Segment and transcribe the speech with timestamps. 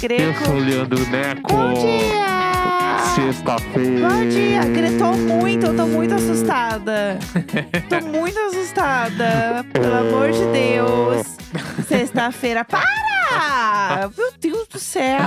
[0.00, 0.44] Jéssica Eu Greco.
[0.46, 1.52] sou o Leandro Neco.
[1.52, 2.98] Bom dia!
[3.14, 4.08] Sexta-feira.
[4.08, 4.64] Bom dia!
[4.64, 7.18] Gritou muito, eu tô muito assustada.
[7.88, 9.64] tô muito assustada.
[9.72, 11.26] Pelo amor de Deus.
[11.86, 12.64] Sexta-feira.
[12.64, 14.10] Para!
[14.16, 15.18] Meu Deus do céu!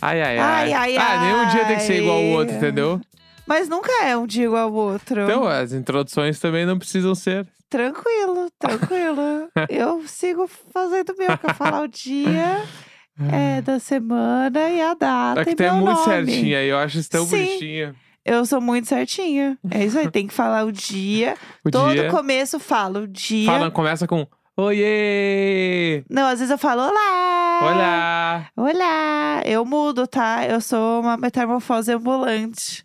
[0.00, 0.72] Ai, ai, ai.
[0.72, 3.00] Ai, ai, ah, nenhum dia tem que ser igual ao outro, entendeu?
[3.46, 5.22] Mas nunca é um dia igual ao outro.
[5.22, 7.46] Então, as introduções também não precisam ser.
[7.68, 9.48] Tranquilo, tranquilo.
[9.68, 12.62] eu sigo fazendo o meu, que eu falar o dia
[13.30, 15.40] é, da semana e a data.
[15.40, 16.04] Aqui e tu é muito nome.
[16.04, 17.36] certinha e eu acho isso tão Sim.
[17.36, 17.94] bonitinha.
[18.24, 19.58] Eu sou muito certinha.
[19.70, 21.36] É isso aí, tem que falar o dia.
[21.64, 22.10] O Todo dia.
[22.10, 23.46] começo falo o dia.
[23.50, 26.04] Fala, começa com Oiê!
[26.08, 27.60] Não, às vezes eu falo olá.
[27.60, 28.46] Olá!
[28.56, 29.42] Olá.
[29.44, 30.46] Eu mudo, tá?
[30.46, 32.84] Eu sou uma metamorfose ambulante.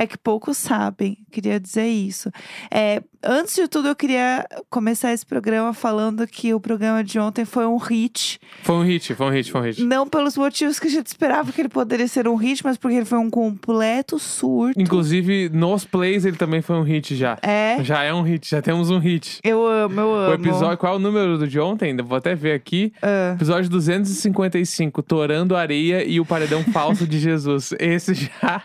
[0.00, 2.30] É que poucos sabem, queria dizer isso.
[2.70, 7.44] É, antes de tudo, eu queria começar esse programa falando que o programa de ontem
[7.44, 8.38] foi um hit.
[8.62, 9.82] Foi um hit, foi um hit, foi um hit.
[9.82, 12.96] Não pelos motivos que a gente esperava que ele poderia ser um hit, mas porque
[12.96, 14.80] ele foi um completo surto.
[14.80, 17.36] Inclusive, nos plays ele também foi um hit já.
[17.42, 19.40] É, Já é um hit, já temos um hit.
[19.42, 20.30] eu amo, eu amo.
[20.30, 21.96] O episódio, qual é o número do de ontem?
[21.96, 22.92] Vou até ver aqui.
[23.02, 23.32] Ah.
[23.34, 27.74] Episódio 255, Torando Areia e o Paredão Falso de Jesus.
[27.80, 28.62] Esse já.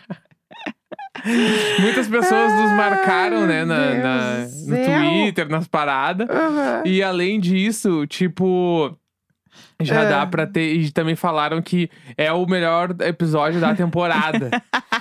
[1.80, 4.76] Muitas pessoas nos marcaram, né, na, na- no.
[4.76, 6.28] Twitter, nas paradas.
[6.28, 6.82] Aham.
[6.84, 8.96] E além disso, tipo.
[9.80, 10.08] Já É.
[10.08, 10.74] dá pra ter.
[10.74, 14.50] E também falaram que é o melhor episódio da temporada.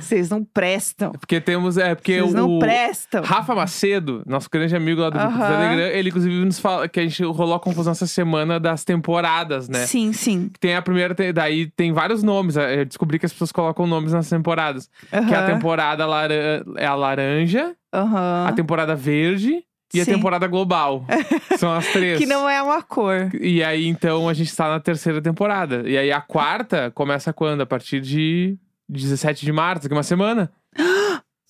[0.00, 1.12] Vocês não prestam.
[1.12, 1.76] porque temos.
[1.76, 2.36] É, porque Vocês o.
[2.36, 3.22] não prestam.
[3.22, 5.38] Rafa Macedo, nosso grande amigo lá do grupo do.
[5.46, 9.68] Telegram, ele inclusive nos fala que a gente rolou a confusão essa semana das temporadas,
[9.68, 9.86] né?
[9.86, 10.50] Sim, sim.
[10.60, 12.56] Tem a primeira, daí tem vários nomes.
[12.56, 14.88] Eu descobri que as pessoas colocam nomes nas temporadas.
[15.10, 18.46] Que é a temporada laran- é a laranja, Aham.
[18.48, 19.62] a temporada verde
[19.94, 20.14] e a Sim.
[20.14, 21.04] temporada global.
[21.58, 22.18] São as três.
[22.18, 23.28] Que não é uma cor.
[23.40, 25.82] E aí, então, a gente tá na terceira temporada.
[25.86, 27.60] E aí, a quarta começa quando?
[27.60, 28.56] A partir de
[29.00, 30.50] 17 de março, daqui uma semana.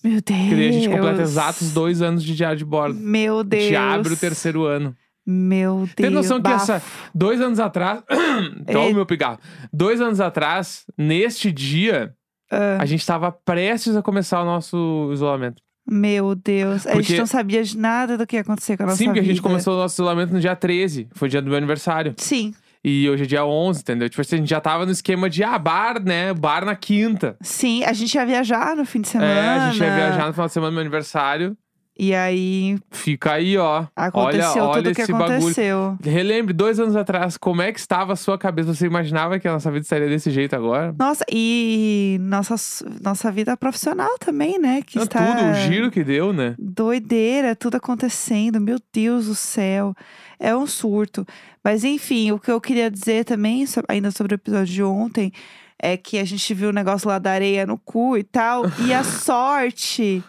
[0.03, 0.49] Meu Deus.
[0.49, 2.99] Que daí a gente completa exatos dois anos de diário de bordo.
[2.99, 3.63] Meu Deus.
[3.63, 4.93] gente abre o terceiro ano.
[5.25, 5.93] Meu Deus.
[5.95, 6.63] Tem noção que bafo.
[6.73, 6.83] essa.
[7.15, 8.03] Dois anos atrás.
[8.69, 9.39] Toma o meu pigarro.
[9.71, 12.13] Dois anos atrás, neste dia,
[12.51, 15.61] Ah, a gente tava prestes a começar o nosso isolamento.
[15.89, 16.85] meu Deus.
[16.85, 19.05] A gente Porque- não sabia de nada do que ia acontecer com a nossa Sim,
[19.05, 21.07] porque a gente começou o nosso isolamento no dia 13.
[21.13, 22.13] Foi o dia do meu aniversário.
[22.17, 24.09] Sim, E hoje é dia 11, entendeu?
[24.09, 26.33] Tipo assim, a gente já tava no esquema de, ah, bar, né?
[26.33, 27.37] Bar na quinta.
[27.41, 27.83] sim.
[27.85, 29.31] A gente ia viajar no fim de semana.
[29.31, 31.57] É, a gente ia viajar no final de semana do meu aniversário.
[31.97, 33.85] E aí Fica aí, ó.
[33.95, 35.35] aconteceu olha, olha tudo o que esse bagulho.
[35.37, 35.97] aconteceu.
[36.03, 38.73] Relembre, dois anos atrás, como é que estava a sua cabeça?
[38.73, 40.95] Você imaginava que a nossa vida estaria desse jeito agora?
[40.97, 42.55] Nossa, e nossa,
[43.01, 44.81] nossa vida profissional também, né?
[44.81, 46.55] Que Não, está Tudo, o giro que deu, né?
[46.57, 48.59] doideira, tudo acontecendo.
[48.59, 49.93] Meu Deus do céu.
[50.39, 51.25] É um surto.
[51.63, 55.31] Mas enfim, o que eu queria dizer também, ainda sobre o episódio de ontem,
[55.79, 58.63] é que a gente viu o negócio lá da areia no cu e tal.
[58.85, 60.23] e a sorte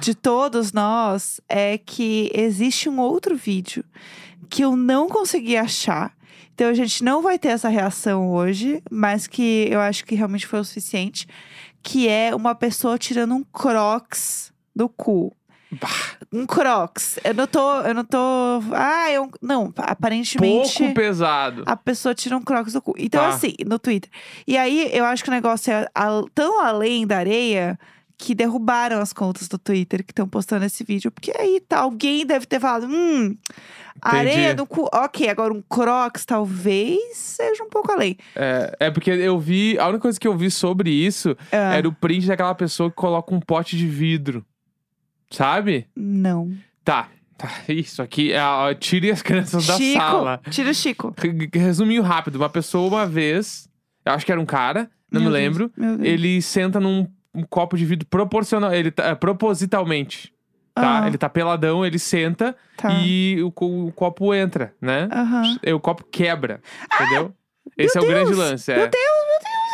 [0.00, 3.84] de todos nós é que existe um outro vídeo
[4.48, 6.12] que eu não consegui achar.
[6.54, 10.46] Então a gente não vai ter essa reação hoje, mas que eu acho que realmente
[10.46, 11.26] foi o suficiente.
[11.82, 15.34] Que é uma pessoa tirando um crocs do cu.
[16.32, 17.18] Um crocs.
[17.24, 17.80] Eu não tô.
[17.82, 18.18] Eu não tô.
[18.72, 19.30] Ah, eu.
[19.40, 20.78] Não, aparentemente.
[20.78, 21.62] Pouco pesado.
[21.66, 22.94] A pessoa tira um crocs do cu.
[22.98, 23.28] Então, Tá.
[23.30, 24.10] assim, no Twitter.
[24.46, 27.78] E aí, eu acho que o negócio é a- tão além da areia
[28.18, 31.10] que derrubaram as contas do Twitter que estão postando esse vídeo.
[31.10, 33.34] Porque aí tá, alguém deve ter falado: hum,
[34.02, 34.88] areia no cu.
[34.92, 38.16] Ok, agora um crocs talvez seja um pouco além.
[38.36, 39.78] É, é porque eu vi.
[39.78, 42.96] A única coisa que eu vi sobre isso Ah, era o print daquela pessoa que
[42.96, 44.44] coloca um pote de vidro.
[45.30, 45.86] Sabe?
[45.96, 46.52] Não.
[46.84, 47.08] Tá.
[47.38, 47.48] tá.
[47.68, 48.32] Isso aqui.
[48.32, 48.40] é
[48.74, 50.40] Tire as crianças da Chico, sala.
[50.50, 51.14] tira o Chico.
[51.16, 52.36] Re- Resuminho rápido.
[52.36, 53.68] Uma pessoa, uma vez.
[54.04, 55.72] Eu acho que era um cara, não Meu me Deus, lembro.
[55.76, 55.98] Deus.
[56.02, 58.72] Ele senta num um copo de vidro proporcional.
[58.74, 60.32] Ele tá, é, propositalmente.
[60.74, 61.02] Tá?
[61.02, 61.06] Ah.
[61.06, 62.90] Ele tá peladão, ele senta Tá.
[62.92, 63.52] e o,
[63.88, 65.08] o copo entra, né?
[65.64, 66.60] E o copo quebra,
[66.94, 67.34] entendeu?
[67.76, 68.38] Esse é o grande Deus!
[68.38, 68.72] lance.
[68.72, 68.76] É.
[68.76, 69.02] Meu Deus,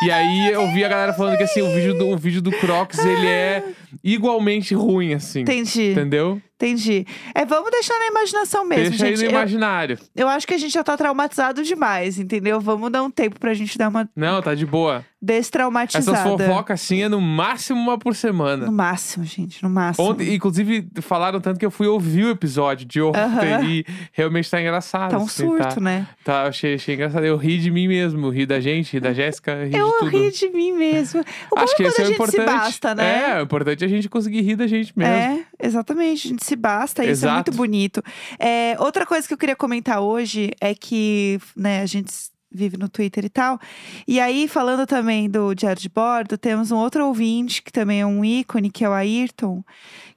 [0.01, 2.51] E aí eu vi a galera falando que assim, o vídeo do, o vídeo do
[2.51, 3.63] Crocs, ele é
[4.03, 5.41] igualmente ruim, assim.
[5.41, 6.41] Entendi, Entendeu?
[6.59, 7.05] Entendi.
[7.33, 9.19] É, vamos deixar na imaginação mesmo, Deixa gente.
[9.19, 9.99] aí no Eu- imaginário.
[10.15, 12.59] Eu acho que a gente já tá traumatizado demais, entendeu?
[12.59, 15.05] Vamos dar um tempo pra gente dar uma Não, tá de boa.
[15.21, 16.17] destraumatizada.
[16.17, 18.65] Essas fofocas assim é no máximo uma por semana.
[18.65, 20.07] No máximo, gente, no máximo.
[20.09, 23.63] Ontem, inclusive, falaram tanto que eu fui ouvir o episódio de ontem Aham.
[23.63, 25.11] e realmente tá engraçado.
[25.11, 26.07] Tá um assim, surto, tá, né?
[26.23, 27.25] tá, achei, achei engraçado.
[27.25, 30.09] Eu ri de mim mesmo, ri da gente, ri da Jéssica, ri Eu de tudo.
[30.09, 31.21] ri de mim mesmo.
[31.51, 32.41] O bom Acho é que quando esse a é o gente importante.
[32.49, 33.31] se basta, né?
[33.31, 35.13] É, o importante é a gente conseguir rir da gente mesmo.
[35.13, 36.27] É, exatamente.
[36.27, 37.35] A gente se basta, isso é Exato.
[37.51, 38.03] muito bonito.
[38.39, 42.11] É, outra coisa que eu queria comentar hoje é que, né, a gente
[42.49, 43.59] vive no Twitter e tal.
[44.07, 48.05] E aí, falando também do Diário de Bordo, temos um outro ouvinte que também é
[48.05, 49.61] um ícone, que é o Ayrton,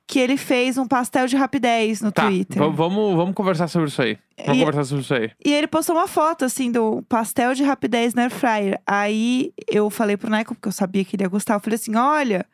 [0.07, 2.59] que ele fez um pastel de rapidez no Tá, Twitter.
[2.59, 4.17] va- vamos, vamos conversar sobre isso aí.
[4.39, 5.31] Vamos E- conversar sobre isso aí.
[5.45, 8.81] E ele postou uma foto, assim, do pastel de rapidez na air fryer.
[8.87, 11.55] Aí eu falei pro Neco, porque eu sabia que ele ia gostar.
[11.55, 12.47] Eu falei assim: olha,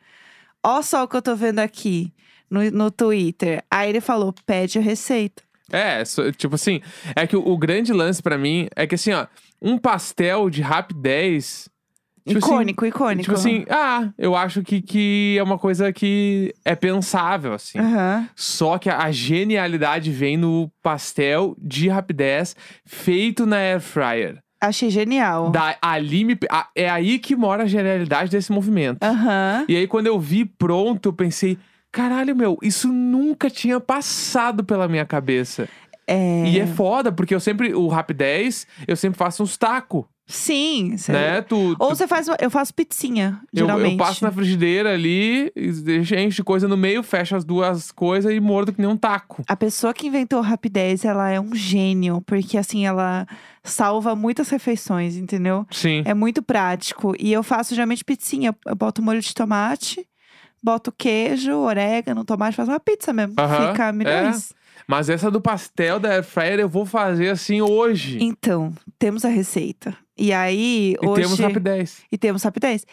[0.63, 2.11] ó só o que eu tô vendo aqui
[2.49, 3.63] no, no Twitter.
[3.69, 5.43] Aí ele falou: pede a receita.
[5.71, 6.01] É,
[6.37, 6.79] tipo assim,
[7.15, 9.27] é que o, o grande lance pra mim é que assim, ó,
[9.61, 11.67] um pastel de rapidez.
[12.25, 13.23] Tipo assim, icônico, icônico.
[13.23, 17.79] Tipo assim, ah, eu acho que, que é uma coisa que é pensável, assim.
[17.79, 18.27] Aham.
[18.35, 22.53] Só que a, a genialidade vem no pastel de rapidez
[22.85, 24.39] feito na air fryer.
[24.59, 25.51] Achei genial.
[25.51, 29.01] Da, ali me, a- é aí que mora a genialidade desse movimento.
[29.03, 29.65] Aham.
[29.69, 31.57] E aí, quando eu vi pronto, eu pensei,
[31.97, 35.67] caralho, meu, isso nunca tinha passado pela minha cabeça.
[36.05, 36.45] É...
[36.47, 40.95] E é foda, porque eu sempre, o Rapidez, eu sempre faço uns tacos, Sim.
[40.97, 41.41] cê- né?
[41.41, 42.27] Tu, Ou tu- você faz.
[42.39, 43.91] Eu faço pizzinha, eu, geralmente.
[43.93, 45.51] eu passo na frigideira ali,
[46.25, 49.43] enche coisa no meio, fecho as duas coisas e mordo que nem um taco.
[49.47, 53.25] A pessoa que inventou rapidez, ela é um gênio, porque assim, ela
[53.63, 55.65] salva muitas refeições, entendeu?
[55.71, 56.03] Sim.
[56.05, 57.13] É muito prático.
[57.19, 58.55] E eu faço geralmente pizzinha.
[58.65, 60.05] Eu boto molho de tomate,
[60.67, 63.35] boto queijo, orégano, tomate, faço uma pizza mesmo.
[63.39, 64.53] Aham, Fica milhões.
[64.85, 68.17] Mas essa do pastel da air fryer eu vou fazer assim hoje.
[68.21, 69.95] Então, temos a receita.
[70.19, 71.21] E aí, E hoje.
[71.21, 71.97] temos Rapidez.
[72.11, 72.85] E temos rapidez.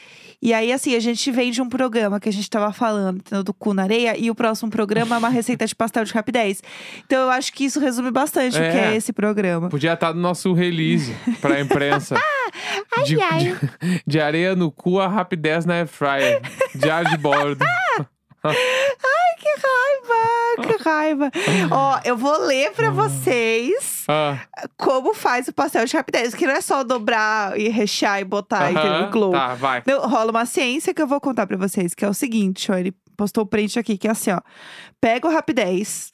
[0.43, 3.43] E aí, assim, a gente vem de um programa que a gente tava falando, entendeu?
[3.43, 6.62] do cu na areia, e o próximo programa é uma receita de pastel de rapidez.
[7.06, 8.93] Então, eu acho que isso resume bastante o que É.
[8.93, 9.69] é esse programa.
[9.70, 12.15] Podia estar no nosso release pra imprensa.
[13.06, 13.38] de, ai.
[13.81, 16.43] de- de areia no cu a rapidez na air fryer.
[16.75, 17.65] Diário de bordo.
[19.38, 20.62] Que raiva!
[20.76, 21.31] Que raiva!
[21.71, 24.38] Ó, eu vou ler pra vocês Ah,
[24.76, 28.71] como faz o pastel de rapidez, que não é só dobrar e rechear e botar,
[28.71, 28.93] entendeu?
[28.93, 29.32] aham, O glow.
[29.32, 29.82] Tá, vai.
[29.87, 32.77] Não, rola uma ciência que eu vou contar pra vocês, que é o seguinte, ó,
[32.77, 34.41] ele postou o print aqui, que é assim, ó.
[35.00, 36.12] Pega o rapidez.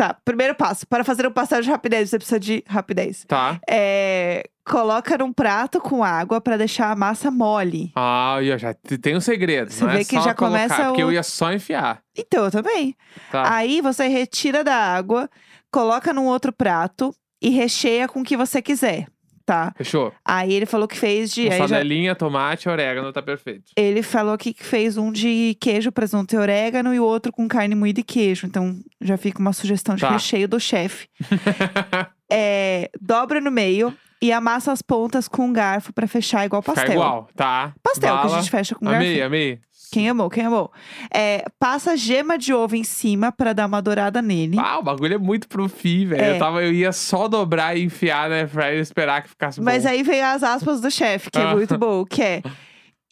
[0.00, 0.86] Tá, primeiro passo.
[0.86, 3.22] Para fazer um pastel de rapidez, você precisa de rapidez.
[3.28, 3.60] Tá.
[3.68, 7.92] É, coloca num prato com água pra deixar a massa mole.
[7.94, 9.70] Ah, eu já te- tem um segredo.
[9.70, 12.00] Você não é vê que só já colocar, começa Porque o- eu ia só enfiar.
[12.16, 12.96] Então, eu também.
[13.30, 13.54] Tá.
[13.54, 15.28] Aí você retira da água,
[15.70, 19.06] coloca num outro prato e recheia com o que você quiser,
[19.50, 19.72] tá?
[19.76, 20.12] Fechou.
[20.24, 21.42] Aí ele falou que fez de.
[21.50, 23.72] aí já- Mussarelinha, tomate, orégano, tá perfeito.
[23.76, 27.74] Ele falou que fez um de queijo, presunto e orégano e o outro com carne
[27.74, 28.46] moída e queijo.
[28.46, 30.10] Então já fica uma sugestão de Tá.
[30.10, 31.08] recheio do chefe.
[32.32, 33.92] É, dobra no meio
[34.22, 36.84] e amassa as pontas com um garfo pra fechar igual pastel.
[36.84, 37.72] Fica igual, tá.
[37.82, 38.38] Pastel que a Bala.
[38.40, 39.26] gente fecha com Amei, garfo.
[39.26, 39.58] amei.
[39.92, 40.70] Quem amou, quem amou.
[41.12, 44.56] É, passa gema de ovo em cima pra dar uma dourada nele.
[44.58, 46.22] Ah, o bagulho é muito profi, velho.
[46.22, 46.34] É.
[46.36, 49.88] Eu, tava, eu ia só dobrar e enfiar fryer e esperar que ficasse Mas bom.
[49.90, 51.54] aí veio as aspas do chefe, que é Ah.
[51.54, 52.42] muito bom, que é.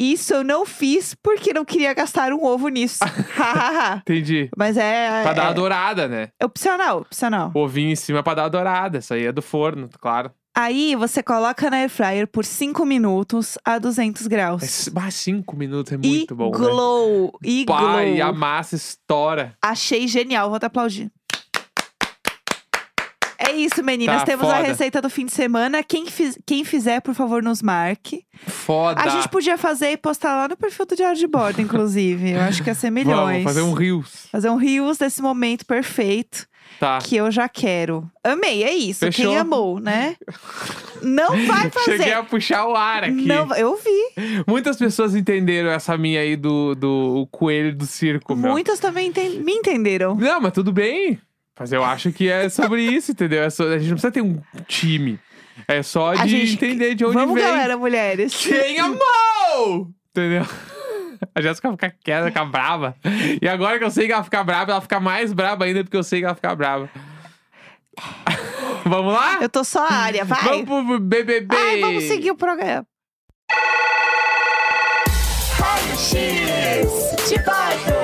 [0.01, 3.01] Isso eu não fiz porque não queria gastar um ovo nisso.
[4.03, 4.49] Entendi.
[4.57, 6.29] Mas é, Pra dar uma é, dourada, né?
[6.39, 7.51] é opcional, opcional.
[7.55, 8.99] O ovinho em cima pra dar uma dourada.
[8.99, 10.31] Isso aí é do forno, claro.
[10.61, 14.61] Aí você coloca na air fryer por 5 minutos a 200 graus.
[14.63, 16.59] Mas, bah, cinco minutos é muito e bom, né?
[16.59, 18.41] glow, e Pá, e a glow.
[18.41, 19.57] massa estoura.
[19.63, 21.13] Achei genial, vou até aplaudir.
[23.59, 24.21] Isso, meninas.
[24.21, 24.67] Tá, Temos a foda.
[24.69, 25.83] receita do fim de semana.
[25.83, 28.25] Quem, fiz- quem fizer, por favor, nos marque.
[28.47, 29.01] Foda.
[29.01, 32.31] A gente podia fazer e postar lá no perfil do Diário de Bordo, inclusive.
[32.33, 33.43] Eu acho que ia ser milhões.
[33.43, 34.29] Vamos fazer um rios.
[34.31, 36.47] Fazer um reels desse momento perfeito
[36.79, 36.99] Tá.
[36.99, 38.09] que eu já quero.
[38.23, 39.01] Amei, é isso.
[39.01, 39.25] Fechou.
[39.31, 40.17] Quem amou, né?
[41.03, 41.97] Não vai fazer.
[41.99, 43.13] Cheguei a puxar o ar aqui.
[43.27, 44.45] Não, eu vi.
[44.47, 48.51] Muitas pessoas entenderam essa minha aí do, do coelho do circo, meu.
[48.53, 50.15] Muitas também enten- me entenderam.
[50.15, 51.19] Não, mas tudo bem.
[51.59, 53.43] Mas eu acho que é sobre isso, entendeu?
[53.43, 55.19] É só- a gente não precisa ter um time.
[55.67, 57.43] É só A de gente- entender de onde Vamos, vem.
[57.45, 58.35] galera, mulheres.
[58.37, 59.89] Quem amou?
[60.11, 60.47] Entendeu?
[61.35, 62.95] A Jéssica fica quieta, fica brava.
[63.43, 65.97] E agora que eu sei que ela fica brava, ela fica mais brava ainda porque
[65.97, 66.89] eu sei que ela fica brava.
[68.87, 69.39] vamos lá?
[69.43, 70.65] Eu tô só a área, vai.
[70.65, 71.57] Vamos pro BBB.
[71.57, 72.87] Ai, vamos seguir o programa.
[77.51, 77.98] Uhul,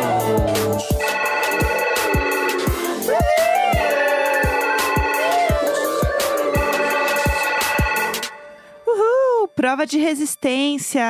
[9.64, 11.02] prova de resistência.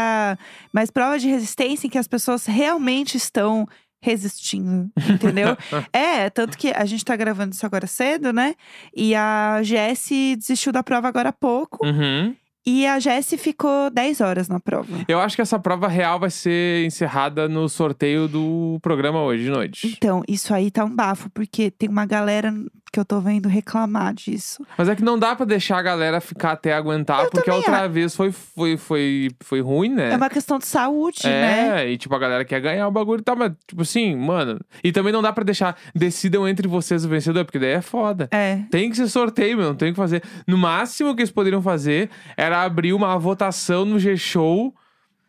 [0.73, 3.67] Mas prova de resistência em que as pessoas realmente estão
[4.01, 5.57] resistindo, entendeu?
[5.93, 8.55] é, tanto que a gente tá gravando isso agora cedo, né?
[8.95, 11.85] E a Jessie desistiu da prova agora há pouco.
[11.85, 12.37] Uhum.
[12.65, 15.05] E a Jessie ficou 10 horas na prova.
[15.09, 19.51] Eu acho que essa prova real vai ser encerrada no sorteio do programa hoje de
[19.51, 19.95] noite.
[19.99, 22.55] Então, isso aí tá um bafo, porque tem uma galera
[22.95, 24.65] que eu tô vendo reclamar disso.
[24.79, 27.57] Mas é que não dá pra deixar a galera ficar até aguentar, Eu porque a
[27.57, 30.13] outra vez foi, foi, foi, foi ruim, né?
[30.13, 31.91] É uma questão de saúde, É, né?
[31.91, 34.61] e tipo, a galera quer ganhar o bagulho e tal, mas, tipo assim, mano.
[34.85, 35.77] E também não dá pra deixar.
[35.93, 38.29] Decidam entre vocês o vencedor, porque daí é foda.
[38.31, 38.61] É.
[38.71, 40.23] Tem que ser sorteio, meu, não tem o que fazer.
[40.47, 44.73] No máximo que eles poderiam fazer era abrir uma votação no G-Show.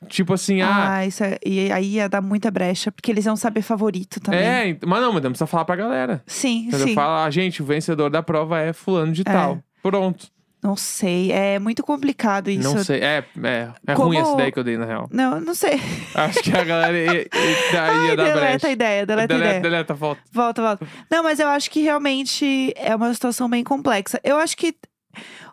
[0.08, 0.98] Tipo assim, ah.
[0.98, 4.40] Ah, isso é, e aí ia dar muita brecha, porque eles iam saber favorito também.
[4.42, 6.22] é, mas não, mas não precisa falar pra galera.
[6.28, 6.88] Sim, Entendeu?
[6.90, 6.94] sim.
[6.94, 9.24] Fala, ah, gente, o vencedor da prova é fulano de É.
[9.24, 9.60] tal.
[9.82, 10.28] Pronto.
[10.64, 11.32] Não sei.
[11.32, 12.64] É muito complicado isso.
[12.74, 13.00] Não sei.
[13.00, 15.08] É, é, é Como- ruim essa ideia que eu dei, na real.
[15.12, 15.80] Não, não sei.
[16.16, 17.30] Acho que a galera ia, ia, ia
[17.82, 18.68] Ai, dar deleta brecha.
[18.68, 19.62] a ideia, deleta a deleta, ideia.
[19.62, 20.22] deleta, volta.
[20.32, 20.88] Volta, volta.
[21.10, 24.20] Não, mas eu acho que realmente é uma situação bem complexa.
[24.24, 24.74] Eu acho que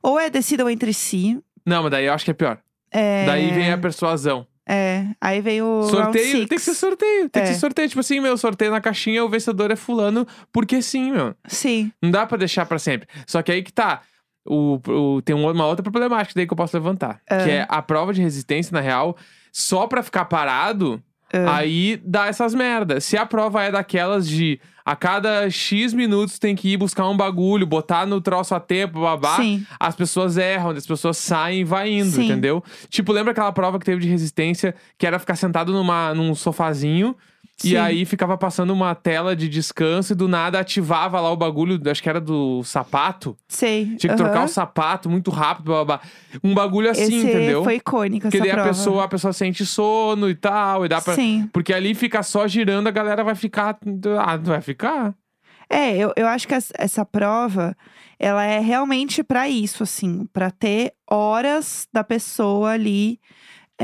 [0.03, 1.39] ou é decidam entre si.
[1.67, 2.59] Não, mas daí eu acho que é pior.
[2.93, 4.47] É, Daí vem a persuasão.
[4.69, 7.29] É, aí vem o Sorteio, tem que ser sorteio.
[7.29, 7.53] Tem que É.
[7.53, 7.89] ser sorteio.
[7.89, 11.35] Tipo assim, meu, sorteio na caixinha, o vencedor é fulano, porque sim, meu.
[11.49, 11.91] Sim.
[12.01, 13.09] Não dá pra deixar pra sempre.
[13.27, 14.03] Só que aí que tá.
[14.45, 17.21] O, o- tem um- uma outra problemática daí que eu posso levantar.
[17.29, 17.39] Ah.
[17.43, 19.17] Que é a prova de resistência, na real,
[19.53, 21.57] só pra ficar parado, Ah.
[21.59, 23.05] aí dá essas merdas.
[23.05, 27.17] Se a prova é daquelas de a cada X minutos tem que ir buscar um
[27.17, 29.37] bagulho, botar no troço a tempo, babá.
[29.37, 29.67] Sim.
[29.79, 32.25] As pessoas erram, as pessoas saem e vai indo, Sim.
[32.25, 32.62] entendeu?
[32.89, 37.17] Tipo, lembra aquela prova que teve de resistência, que era ficar sentado numa, num sofazinho
[37.59, 37.69] Sim.
[37.71, 41.81] e aí ficava passando uma tela de descanso e do nada ativava lá o bagulho,
[41.91, 43.37] acho que era do sapato.
[43.49, 43.95] Sei.
[43.97, 44.45] Tinha que trocar aham.
[44.45, 46.01] o sapato muito rápido, babá.
[46.43, 47.63] Um bagulho assim, Esse entendeu?
[47.63, 51.01] foi icônico Porque essa daí a pessoa, a pessoa sente sono e tal, e dá
[51.01, 51.15] pra.
[51.15, 51.49] Sim.
[51.53, 53.79] Porque ali fica só girando, a galera vai ficar.
[54.19, 55.15] Ah, não vai ficar?
[55.71, 57.75] É, eu, eu acho que essa prova,
[58.19, 63.19] ela é realmente pra isso, assim, pra ter horas da pessoa ali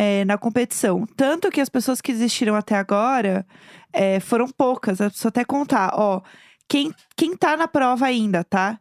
[0.00, 1.04] é, na competição.
[1.16, 3.44] Tanto que as pessoas que desistiram até agora
[3.92, 5.00] é, foram poucas.
[5.00, 6.22] Eu preciso até contar, ó,
[6.68, 8.78] quem, quem tá na prova ainda, tá?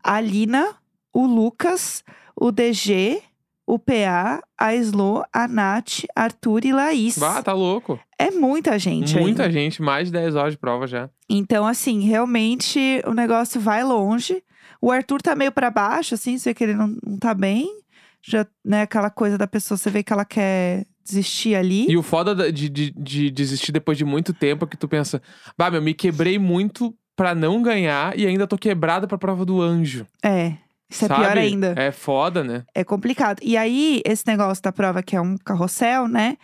[0.00, 0.76] A Lina,
[1.12, 2.04] o Lucas,
[2.36, 3.20] o DG,
[3.66, 7.18] o PA, a Slo, a Nath, Arthur e Laís.
[7.18, 7.98] Bah, tá louco.
[8.16, 9.50] É muita gente Muita ainda.
[9.52, 11.10] gente, mais de 10 horas de prova já.
[11.28, 14.40] Então, assim, realmente o negócio vai longe.
[14.80, 17.82] O Arthur tá meio pra baixo, assim, você que ele não, não tá bem.
[18.26, 21.86] Já, né, aquela coisa da pessoa, você vê que ela quer desistir ali.
[21.90, 24.88] E o foda da- de, de, de desistir depois de muito tempo é que tu
[24.88, 25.20] pensa,
[25.58, 29.60] bah, meu, me quebrei muito pra não ganhar e ainda tô quebrado pra prova do
[29.60, 30.06] anjo.
[30.24, 30.54] É,
[30.90, 31.12] isso sabe?
[31.14, 31.74] é pior ainda.
[31.76, 32.64] É foda, né?
[32.74, 33.40] É complicado.
[33.42, 36.36] E aí, esse negócio da prova, que é um carrossel, né?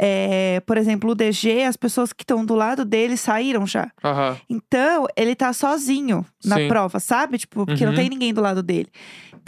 [0.00, 3.90] É, por exemplo, o DG, as pessoas que estão do lado dele saíram já.
[4.04, 4.36] Aham.
[4.48, 6.68] Então, ele tá sozinho na Sim.
[6.68, 7.36] prova, sabe?
[7.38, 7.90] Tipo, porque Uhum.
[7.90, 8.88] não tem ninguém do lado dele.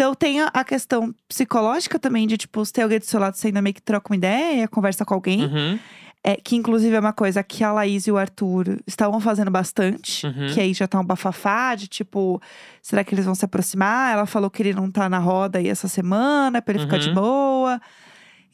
[0.00, 3.37] Então, tem a, a questão psicológica também de, tipo, se tem alguém do seu lado,
[3.37, 5.45] você ainda meio que troca uma ideia, conversa com alguém.
[5.45, 5.78] Uhum.
[6.25, 10.26] É, que, inclusive, é uma coisa que a Laís e o Arthur estavam fazendo bastante.
[10.26, 10.54] Uhum.
[10.54, 12.40] Que aí já tá um bafafá de, tipo,
[12.80, 14.14] será que eles vão se aproximar?
[14.14, 17.09] Ela falou que ele não tá na roda aí essa semana, pra ele ficar de
[17.11, 17.14] Uhum.
[17.16, 17.80] boa.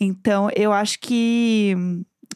[0.00, 1.76] Então, eu acho que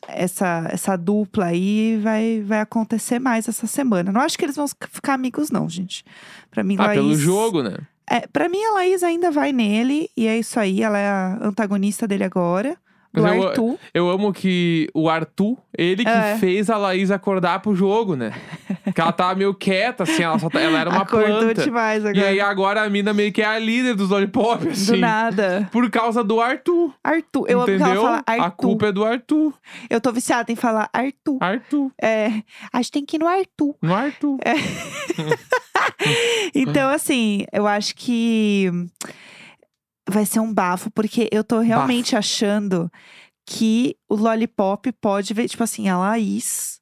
[0.07, 4.12] essa, essa dupla aí vai, vai acontecer mais essa semana.
[4.12, 6.05] Não acho que eles vão ficar amigos, não, gente.
[6.49, 7.00] Pra mim, Ah, Laís.
[7.00, 7.76] pelo jogo, né?
[8.11, 11.38] É, pra mim, a Laís ainda vai nele, e é isso aí, ela é a
[11.43, 12.76] antagonista dele agora.
[13.12, 13.79] Do eu- Arthur.
[13.93, 16.37] Eu amo que o Arthur, ele que É.
[16.38, 18.33] fez a Laís acordar pro jogo, né?
[18.95, 21.64] que ela tava meio quieta, assim, ela, tá- ela era uma Acordou planta.
[21.64, 22.26] demais E agora.
[22.29, 24.93] aí agora a mina meio que é a líder dos Lollipop, assim.
[24.93, 25.69] Do nada.
[25.73, 26.95] Por causa do Arthur.
[27.02, 27.47] Arthur.
[27.49, 27.93] Eu amo que entendeu?
[27.95, 28.45] ela fala Arthur.
[28.47, 29.55] A culpa é do Arthur.
[29.88, 31.38] Eu tô viciada em falar Arthur.
[31.40, 31.90] Arthur.
[32.00, 32.29] É,
[32.73, 33.75] a gente tem que ir no Arthur.
[33.83, 34.38] No Arthur.
[34.45, 34.55] É.
[36.54, 38.71] Então, assim, eu acho que
[40.09, 42.90] vai ser um bafo, porque eu tô realmente achando
[43.47, 46.80] que o Lollipop pode ver, tipo assim, a Laís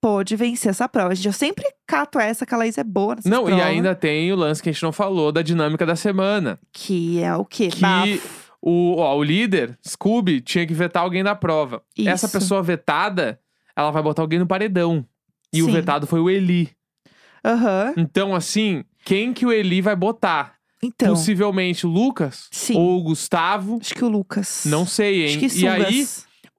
[0.00, 1.14] pode vencer essa prova.
[1.14, 4.32] Gente, eu sempre cato essa que a Laís é boa nessas Não, e ainda tem
[4.32, 6.58] o lance que a gente não falou da dinâmica da semana.
[6.72, 7.68] Que é o quê?
[7.68, 8.42] Que Bafo.
[8.60, 11.82] O, ó, o líder, Scooby, tinha que vetar alguém da prova.
[11.98, 12.38] Essa Isso.
[12.38, 13.40] pessoa vetada,
[13.74, 15.04] ela vai botar alguém no paredão.
[15.52, 15.72] E o Sim.
[15.72, 16.70] vetado foi o Eli.
[17.44, 17.94] Aham.
[17.96, 20.54] Então, assim, quem que o Eli vai botar?
[20.82, 22.48] Então, Possivelmente o Lucas?
[22.50, 22.76] Sim.
[22.76, 23.78] Ou o Gustavo?
[23.80, 24.64] acho que o Lucas.
[24.66, 25.48] Não sei, Acho hein?
[25.48, 26.06] que e aí,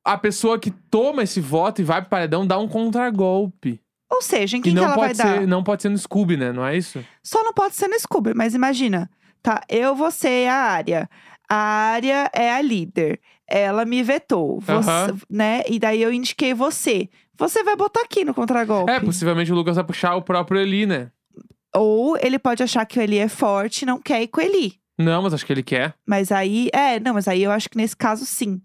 [0.04, 3.82] a pessoa que toma esse voto e vai pro paredão dá um contragolpe.
[4.10, 5.40] Ou seja, em Que quem que não ela vai pode, dar?
[5.40, 6.52] ser, não pode ser no Scooby, né?
[6.54, 7.04] Não é isso?
[7.24, 9.10] Só não pode ser no Scooby, mas imagina,
[9.42, 9.62] tá?
[9.68, 11.10] Eu, você e a área.
[11.50, 13.20] A área é a líder.
[13.48, 15.18] Ela me vetou, você, Aham.
[15.30, 15.64] né?
[15.68, 17.10] E daí eu indiquei você.
[17.38, 18.92] Você vai botar aqui no contragolpe.
[18.92, 21.12] É, possivelmente o Lucas vai puxar o próprio Eli, né?
[21.76, 24.44] Ou ele pode achar que o Eli é forte e não quer ir com o
[24.44, 24.76] Eli.
[24.98, 25.96] Não, mas acho que ele quer.
[26.06, 28.62] Mas aí, é, não, mas aí eu acho que nesse caso sim.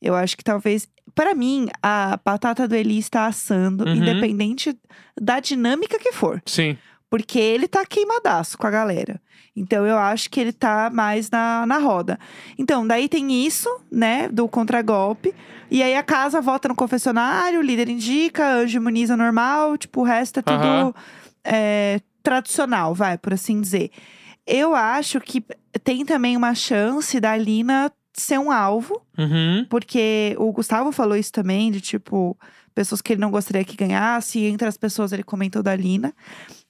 [0.00, 3.94] Eu acho que talvez, Pra mim, a batata do Eli está assando, Uhum.
[3.96, 4.78] independente
[5.20, 6.40] da dinâmica que for.
[6.46, 6.78] Sim.
[7.10, 9.20] Porque ele tá queimadaço com a galera.
[9.56, 12.18] Então eu acho que ele tá mais na, na roda.
[12.56, 15.34] Então, daí tem isso, né, do contragolpe.
[15.68, 20.04] E aí a casa vota no confessionário, o líder indica, anjo imuniza normal, tipo, o
[20.04, 20.94] resto é tudo Aham.
[21.44, 23.90] é, tradicional, vai, por assim dizer.
[24.46, 25.44] Eu acho que
[25.82, 29.66] tem também uma chance da Lina ser um alvo, Uhum.
[29.68, 32.36] porque o Gustavo falou isso também, de tipo,
[32.74, 36.12] pessoas que ele não gostaria que ganhasse, entre as pessoas ele comentou da Lina.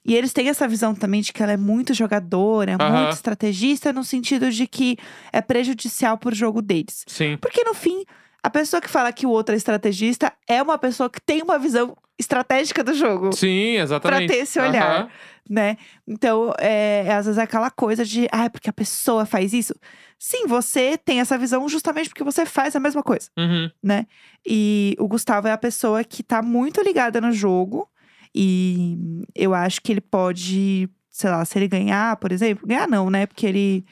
[0.05, 3.01] E eles têm essa visão também de que ela é muito jogadora, é Aham.
[3.03, 4.97] muito estrategista, no sentido de que
[5.31, 7.03] é prejudicial pro jogo deles.
[7.07, 7.37] Sim.
[7.39, 8.03] Porque no fim,
[8.41, 11.59] a pessoa que fala que o outro é estrategista é uma pessoa que tem uma
[11.59, 14.27] visão estratégica do jogo Sim, exatamente.
[14.31, 15.01] ter esse olhar.
[15.01, 15.09] Aham.
[15.49, 15.75] né?
[16.07, 19.73] Então, é, é, às vezes é aquela coisa de, ah, porque a pessoa faz isso.
[20.17, 23.69] Sim, você tem essa visão justamente porque você faz a mesma coisa, Uhum.
[23.83, 24.05] né?
[24.47, 27.87] E o Gustavo é a pessoa que tá muito ligada no jogo.
[28.33, 33.09] E eu acho que ele pode, sei lá, se ele ganhar, por exemplo, ganhar não,
[33.09, 33.25] né?
[33.25, 33.85] Porque ele,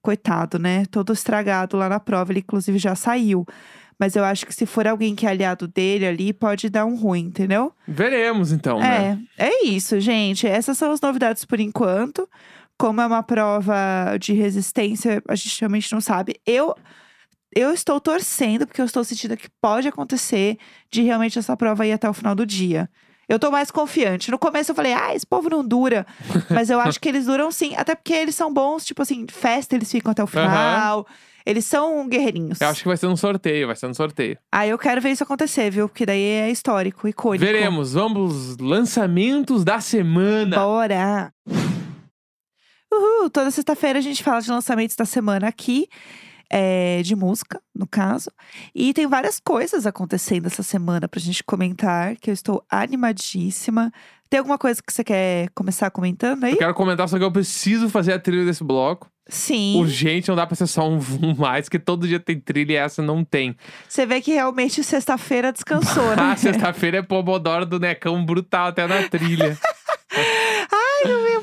[0.00, 0.84] coitado, né?
[0.86, 3.46] Todo estragado lá na prova, ele inclusive já saiu.
[3.98, 6.96] Mas eu acho que se for alguém que é aliado dele ali, pode dar um
[6.96, 7.72] ruim, entendeu?
[7.86, 9.18] Veremos então, né?
[9.38, 10.46] É, é isso, gente.
[10.46, 12.28] Essas são as novidades por enquanto.
[12.76, 16.34] Como é uma prova de resistência, a gente realmente não sabe.
[16.44, 16.74] Eu
[17.54, 20.56] eu estou torcendo, porque eu estou sentindo que pode acontecer
[20.90, 22.88] de realmente essa prova ir até o final do dia.
[23.32, 24.30] Eu tô mais confiante.
[24.30, 26.06] No começo eu falei, ah, esse povo não dura.
[26.50, 27.74] Mas eu acho que eles duram sim.
[27.76, 31.06] Até porque eles são bons, tipo assim, festa eles ficam até o final.
[31.46, 32.60] Eles são guerreirinhos.
[32.60, 34.36] Eu acho que vai ser um sorteio, vai ser um sorteio.
[34.52, 35.88] Aí eu quero ver isso acontecer, viu?
[35.88, 37.42] Porque daí é histórico, icônico.
[37.42, 37.94] Veremos.
[37.94, 40.54] Vamos, lançamentos da semana.
[40.54, 41.32] Bora!
[42.92, 43.30] Uhul!
[43.30, 45.88] Toda sexta-feira a gente fala de lançamentos da semana aqui,
[46.52, 48.30] é, de música, no caso.
[48.74, 53.90] E tem várias coisas acontecendo essa semana pra gente comentar, que eu estou animadíssima.
[54.28, 56.52] Tem alguma coisa que você quer começar comentando aí?
[56.52, 59.10] Eu quero comentar, só que eu preciso fazer a trilha desse bloco.
[59.28, 59.78] Sim.
[59.78, 62.76] Urgente, não dá pra ser só um, um mais, que todo dia tem trilha e
[62.76, 63.56] essa não tem.
[63.88, 66.32] Você vê que realmente sexta-feira descansou, né?
[66.32, 69.56] Ah, sexta-feira é Pomodoro do Necão brutal até na trilha.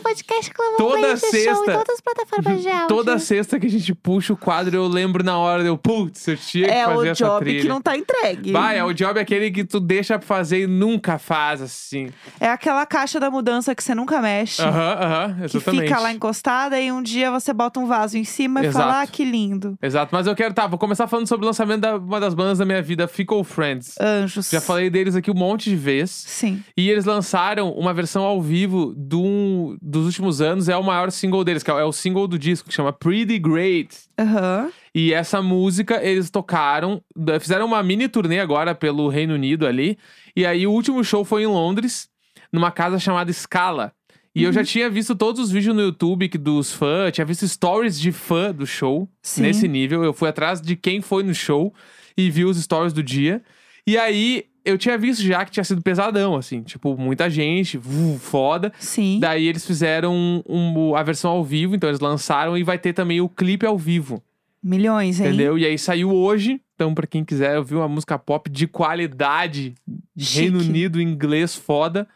[0.09, 1.71] Podcast Clamou Toda esse show sexta.
[1.71, 2.87] em todas as plataformas de áudio.
[2.87, 6.35] Toda sexta que a gente puxa o quadro, eu lembro na hora, eu, putz, eu
[6.35, 7.61] tinha que É fazer o essa job trilha.
[7.61, 8.51] que não tá entregue.
[8.51, 12.09] Vai, é o job aquele que tu deixa pra fazer e nunca faz, assim.
[12.39, 14.61] É aquela caixa da mudança que você nunca mexe.
[14.63, 15.83] Aham, aham, Que exatamente.
[15.83, 18.85] fica lá encostada e um dia você bota um vaso em cima e Exato.
[18.87, 19.77] fala, ah, que lindo.
[19.81, 22.57] Exato, mas eu quero, tá, vou começar falando sobre o lançamento da uma das bandas
[22.57, 23.93] da minha vida, Fickle Friends.
[24.01, 24.49] Anjos.
[24.49, 26.15] Já falei deles aqui um monte de vezes.
[26.27, 26.63] Sim.
[26.75, 31.43] E eles lançaram uma versão ao vivo do, dos últimos anos, é o maior single
[31.43, 33.95] deles, que é o- é single do disco, que chama Pretty Great.
[34.19, 34.71] Aham.
[34.93, 37.01] E essa música eles tocaram,
[37.39, 39.97] fizeram uma mini turnê agora pelo Reino Unido ali.
[40.35, 42.09] E aí o último show foi em Londres,
[42.51, 43.93] numa casa chamada Scala.
[44.35, 47.99] E eu já tinha visto todos os vídeos no YouTube dos fãs, tinha visto stories
[47.99, 49.41] de fã do show, Sim.
[49.41, 50.03] nesse nível.
[50.03, 51.73] Eu fui atrás de quem foi no show
[52.17, 53.41] e vi os stories do dia.
[53.85, 58.17] E aí eu tinha visto já que tinha sido pesadão, assim, tipo, muita gente, vu,
[58.19, 58.71] foda.
[58.79, 59.19] Sim.
[59.19, 62.93] Daí eles fizeram um- um- a versão ao vivo, então eles lançaram e vai ter
[62.93, 64.21] também o clipe ao vivo.
[64.61, 65.27] Milhões, hein?
[65.27, 65.57] Entendeu?
[65.57, 66.59] E aí saiu hoje.
[66.75, 69.75] Então, pra quem quiser ouvir uma música pop de qualidade,
[70.15, 70.41] de Chique.
[70.41, 72.07] Reino Unido, inglês foda.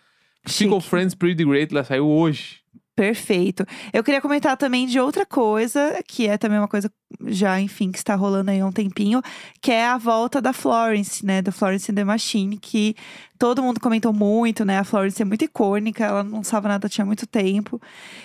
[0.48, 0.82] Chique.
[0.82, 2.58] Friends Pretty Great, ela saiu hoje.
[2.96, 3.66] Perfeito.
[3.92, 6.92] Eu queria comentar também de outra coisa, que é também uma coisa
[7.26, 9.20] já, enfim, que está rolando aí há um tempinho,
[9.60, 11.42] que é a volta da Florence, né?
[11.42, 12.96] Do Florence and the Machine, que
[13.40, 14.78] todo mundo comentou muito, né?
[14.78, 17.82] A Florence é muito icônica, ela não sabe nada tinha muito tempo.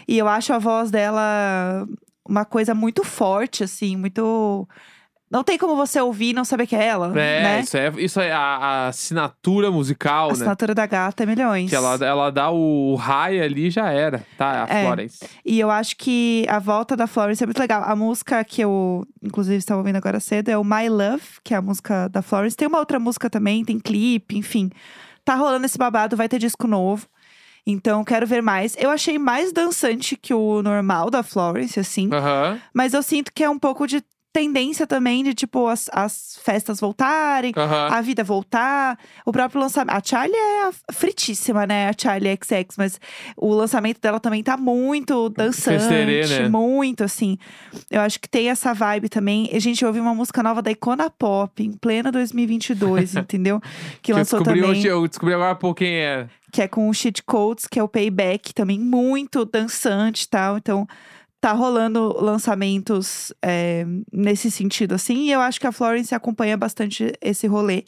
[0.06, 1.86] E eu acho a voz dela
[2.28, 4.68] uma coisa muito forte, assim, muito.
[5.30, 7.60] Não tem como você ouvir e não saber que é ela, É, né?
[7.60, 10.32] isso é, isso é a, a assinatura musical, A né?
[10.32, 11.68] assinatura da gata é milhões.
[11.68, 14.64] Que ela, ela dá o high ali e já era, tá?
[14.64, 14.84] A É.
[14.84, 15.18] Florence.
[15.44, 17.82] E eu acho que a volta da Florence é muito legal.
[17.84, 21.58] A música que eu, inclusive, estava ouvindo agora cedo é o My Love, que é
[21.58, 22.56] a música da Florence.
[22.56, 24.70] Tem uma outra música também, tem clipe, enfim.
[25.24, 27.06] Tá rolando esse babado, vai ter disco novo.
[27.66, 28.74] Então, quero ver mais.
[28.78, 32.08] Eu achei mais dançante que o normal da Florence, assim.
[32.10, 36.38] Aham, Mas eu sinto que é um pouco de tendência também de, tipo, as, as
[36.42, 37.52] festas voltarem.
[37.56, 37.88] aham.
[37.90, 39.96] A vida voltar, o próprio lançamento.
[39.96, 41.88] A Charlie é fritíssima, né?
[41.88, 43.00] A Charlie XX, mas
[43.36, 45.80] o lançamento dela também tá muito dançante.
[45.80, 46.48] Festerê, né?
[46.48, 47.36] Muito, assim.
[47.90, 49.50] Eu acho que tem essa vibe também.
[49.52, 53.60] A gente ouviu uma música nova da Icona Pop, em plena 2022, entendeu?
[53.60, 54.78] Que, Que eu lançou descobri também.
[54.78, 56.28] hoje, eu descobri agora pouco quem é.
[56.52, 60.56] Que é com o Cheat Codes, que é o Payback, também muito dançante e tal.
[60.56, 60.86] Então,
[61.40, 65.26] tá rolando lançamentos é, nesse sentido, assim.
[65.26, 67.84] E eu acho que a Florence acompanha bastante esse rolê.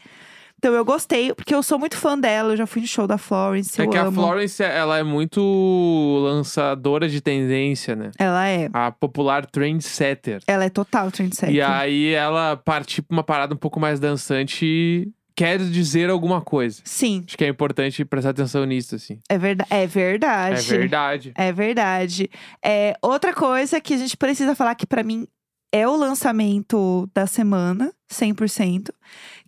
[0.58, 3.16] Então eu gostei, porque eu sou muito fã dela, eu já fui no show da
[3.16, 4.20] Florence, É que a amo.
[4.20, 8.10] Florence, ela é muito lançadora de tendência, né?
[8.18, 8.68] Ela é.
[8.70, 10.42] A popular trendsetter.
[10.46, 11.54] Ela é total trendsetter.
[11.54, 15.10] E aí ela partir pra uma parada um pouco mais dançante
[15.40, 16.82] quer dizer alguma coisa.
[16.84, 19.18] Sim, Acho que é importante prestar atenção nisso, assim.
[19.26, 20.58] é, verda é verdade.
[20.74, 21.32] É verdade.
[21.34, 22.30] É verdade.
[22.62, 25.26] É, outra coisa que a gente precisa falar que pra mim
[25.72, 28.90] é o lançamento da semana, 100%,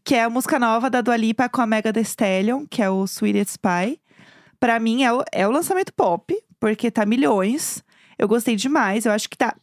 [0.02, 2.88] que é a música nova da Dua Lipa com a Mega Thee Stallion, que é
[2.88, 4.00] o Sweetest Spy.
[4.58, 7.84] Pra mim é o, é o lançamento pop, porque tá milhões.
[8.18, 9.54] Eu gostei demais, eu acho que tá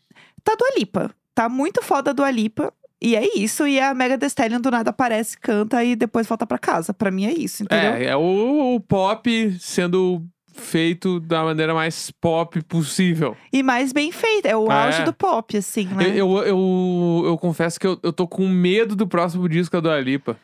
[0.44, 1.10] tá Dua Lipa.
[1.34, 2.72] Tá muito foda a Dua Lipa.
[3.02, 6.46] E é isso, e a Mega Thee Stallion do nada aparece, canta e depois volta
[6.46, 6.94] pra casa.
[6.94, 7.94] Pra mim é isso, entendeu?
[7.94, 10.22] É, é o, o pop sendo
[10.54, 13.38] feito da maneira mais pop possível.
[13.54, 14.86] E mais bem feito, é o É.
[14.88, 16.10] auge do pop, assim, né?
[16.10, 19.80] Eu, eu, eu, eu confesso que eu, eu tô com medo do próximo disco da
[19.80, 20.38] Dua Lipa.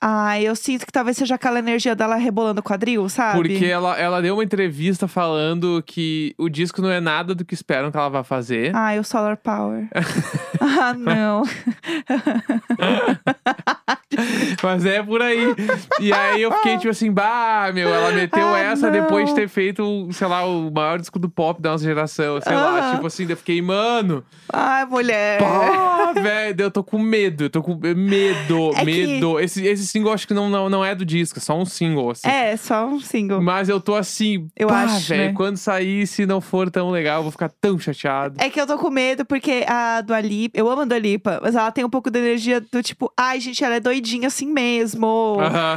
[0.00, 3.36] Ah, eu sinto que talvez seja aquela energia dela rebolando o quadril, sabe?
[3.36, 7.52] Porque ela, ela deu uma entrevista falando que o disco não é nada do que
[7.52, 8.74] esperam que ela vai fazer.
[8.76, 9.88] Ai, o Solar Power.
[10.60, 11.42] ah, não.
[14.62, 15.54] Mas é por aí.
[16.00, 18.92] E aí eu fiquei tipo assim, bah, meu, ela meteu Ah, essa não.
[18.92, 22.40] depois de ter feito, sei lá, o maior disco do pop da nossa geração.
[22.40, 22.94] Sei lá, Aham.
[22.94, 25.38] tipo assim, eu fiquei, mano, Ai, mulher.
[25.40, 29.38] pá, velho, eu tô com medo, eu tô com medo, É que- medo.
[29.40, 32.10] Esse, esse single acho que não, não, não é do disco, é só um single,
[32.10, 32.28] assim.
[32.28, 33.40] É, só um single.
[33.40, 35.32] Mas eu tô assim, Eu pá, acho, velho, né?
[35.34, 38.34] quando sair, se não for tão legal, eu vou ficar tão chateado.
[38.38, 41.40] É que eu tô com medo porque a Dua Lipa, eu amo a Dua Lipa,
[41.42, 44.46] mas ela tem um pouco da energia do tipo, ai, gente, ela é doidinha assim
[44.46, 45.36] mesmo.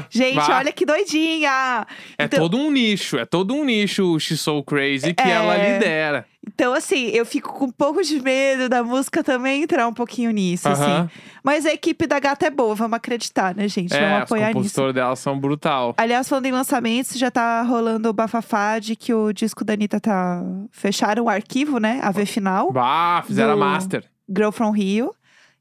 [0.09, 0.57] Gente, Vá.
[0.59, 1.85] olha que doidinha.
[2.17, 5.31] É Então- todo um nicho, é todo um nicho o She's So Crazy que É.
[5.31, 6.25] ela lidera.
[6.47, 10.31] Então, assim, eu fico com um pouco de medo da música também entrar um pouquinho
[10.31, 11.03] nisso, Aham.
[11.03, 11.09] assim.
[11.43, 13.93] Mas a equipe da gata é boa, vamos acreditar, né, gente?
[13.93, 14.53] É, vamos os apoiar nisso.
[14.55, 15.93] compositores dela são brutal.
[15.97, 19.99] Aliás, falando em lançamentos, já tá rolando o bafafá de que o disco da Anitta
[19.99, 20.41] tá.
[20.71, 21.99] Fecharam o arquivo, né?
[22.01, 22.71] A V final.
[22.71, 24.03] Bah, fizeram a master.
[24.27, 25.13] Girl from Rio.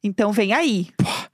[0.03, 0.88] Então vem aí.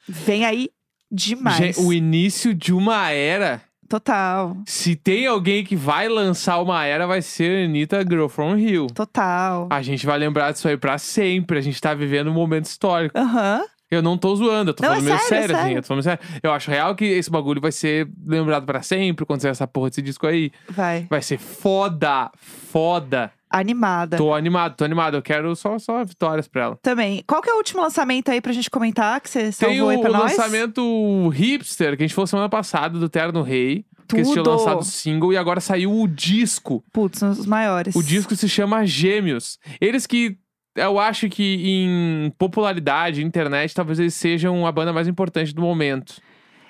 [0.08, 0.68] Vem aí
[1.10, 1.76] demais.
[1.78, 3.62] O início de uma era.
[3.88, 4.56] Total.
[4.66, 8.88] Se tem alguém que vai lançar uma era, vai ser a Anitta Girl From Hill.
[8.88, 9.68] Total.
[9.70, 11.58] A gente vai lembrar disso aí pra sempre.
[11.58, 13.16] A gente tá vivendo um momento histórico.
[13.16, 13.62] Aham.
[13.88, 15.62] Eu não tô zoando, eu tô Não, falando é meio sério, é sério, assim.
[15.64, 15.78] sério.
[15.78, 16.20] Eu tô falando sério.
[16.42, 19.88] Eu acho real que esse bagulho vai ser lembrado pra sempre quando sair essa porra
[19.90, 20.50] desse disco aí.
[20.68, 21.06] Vai.
[21.08, 23.30] Vai ser foda, foda.
[23.50, 24.16] Animada.
[24.16, 25.16] Tô animado, tô animado.
[25.16, 26.78] Eu quero só, só vitórias pra ela.
[26.82, 27.22] Também.
[27.26, 29.88] Qual que é o último lançamento aí pra gente comentar que você Tem salvou o,
[29.88, 30.36] aí pra o nós?
[30.36, 33.84] lançamento hipster que a gente falou semana passada do Terno Rei.
[34.08, 34.56] Que eles tinham Tudo.
[34.56, 36.84] lançado o single e agora saiu o disco.
[36.92, 37.94] Putz, são os maiores.
[37.96, 39.58] O disco se chama Gêmeos.
[39.80, 40.38] Eles que
[40.76, 46.20] eu acho que em popularidade, internet, talvez eles sejam a banda mais importante do momento.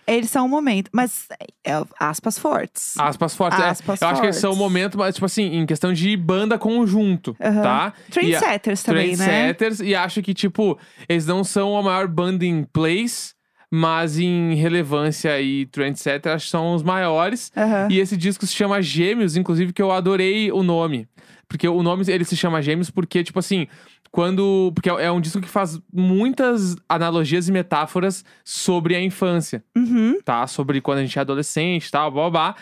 [0.06, 1.26] Eles são um momento, mas
[1.64, 2.94] é, aspas fortes.
[2.98, 3.58] Aspas fortes.
[3.58, 3.68] é.
[3.68, 4.72] Aspas eu acho que eles são o fortes.
[4.72, 7.62] momento, mas, tipo assim, em questão de banda conjunto, Aham.
[7.62, 7.92] tá?
[8.10, 9.52] Trendsetters também, né?
[9.54, 13.34] Trendsetters, e acho que, tipo, eles não são a maior banda em plays,
[13.70, 17.50] mas em relevância e trendsetter, acho que são os maiores.
[17.90, 21.08] E esse disco se chama Gêmeos, inclusive, que eu adorei o nome.
[21.48, 23.66] Porque o nome, ele se chama Gêmeos porque, tipo assim,
[24.16, 24.72] quando...
[24.74, 30.18] Porque é um disco que faz muitas analogias e metáforas sobre a infância, Uhum.
[30.24, 30.46] tá?
[30.46, 32.56] Sobre quando a gente é adolescente e tal, blá, blá, blá.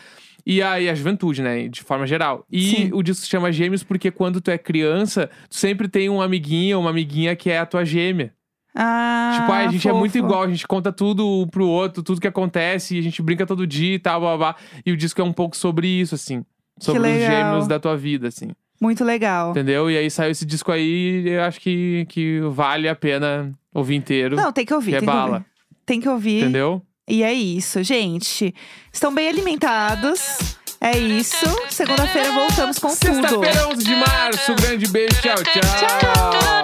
[0.45, 1.69] E aí, a juventude, né?
[1.69, 2.45] De forma geral.
[2.51, 2.91] E Sim.
[2.93, 6.77] o disco se chama Gêmeos porque quando tu é criança, tu sempre tem um amiguinho
[6.77, 8.35] ou uma amiguinha que é a tua gêmea.
[8.77, 10.25] Ah, Tipo, ai, a gente é muito fofo.
[10.25, 13.67] igual, a gente conta tudo pro outro, tudo que acontece, e a gente brinca todo
[13.67, 14.57] dia e tal, blá, blá.
[14.85, 16.45] E o disco é um pouco sobre isso, assim.
[16.81, 18.49] Sobre os gêmeos da tua vida, assim.
[18.85, 19.53] Muito legal.
[19.53, 19.91] Entendeu?
[19.91, 24.37] E aí saiu esse disco aí, eu acho que, que vale a pena ouvir inteiro.
[24.37, 25.33] Não, tem que ouvir, que é tem que bala.
[25.33, 25.47] ouvir.
[25.87, 26.43] Tem que ouvir.
[26.43, 26.83] Entendeu?
[27.09, 28.55] E é isso, gente.
[28.93, 30.57] Estão bem alimentados.
[30.81, 31.47] É isso.
[31.71, 32.99] Segunda-feira voltamos com tudo.
[32.99, 34.55] Sexta-feira, 11 de março.
[34.55, 35.63] Grande beijo, tchau, tchau.
[35.63, 36.64] Tchau.